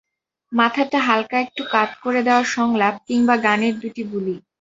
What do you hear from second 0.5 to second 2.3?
মাথাটা হালকা একটু কাত করে